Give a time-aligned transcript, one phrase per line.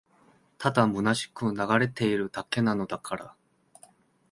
[0.57, 3.35] ただ空しく流れているだけなのだから